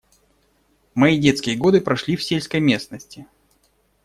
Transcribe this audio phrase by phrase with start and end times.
[0.95, 3.27] Мои детские годы прошли в сельской местности.